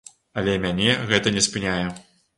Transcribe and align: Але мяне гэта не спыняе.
Але 0.41 0.55
мяне 0.63 0.95
гэта 1.11 1.37
не 1.37 1.45
спыняе. 1.49 1.81